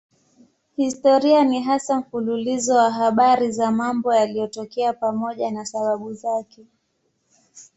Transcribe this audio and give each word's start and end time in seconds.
Historia 0.75 1.43
ni 1.43 1.61
hasa 1.63 1.99
mfululizo 1.99 2.75
wa 2.75 2.91
habari 2.91 3.51
za 3.51 3.71
mambo 3.71 4.13
yaliyotokea 4.15 4.93
pamoja 4.93 5.51
na 5.51 5.65
sababu 5.65 6.13
zake. 6.13 6.65